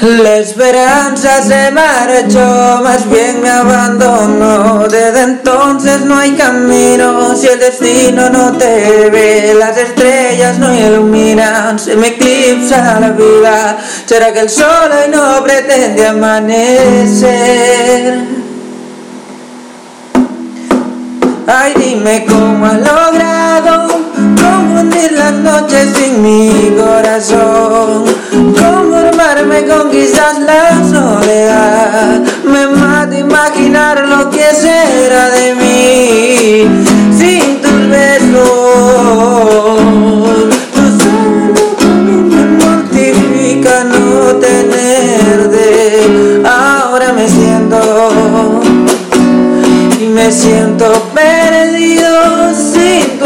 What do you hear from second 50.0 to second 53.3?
y me siento perdido sin.